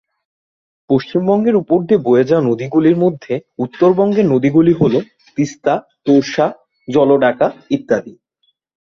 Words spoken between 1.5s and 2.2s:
উপর দিয়ে